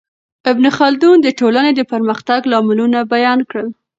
ابن 0.51 0.65
خلدون 0.77 1.17
د 1.21 1.27
ټولنې 1.39 1.71
د 1.75 1.81
پرمختګ 1.91 2.41
لاملونه 2.51 2.99
بیان 3.13 3.39
کړل. 3.49 3.67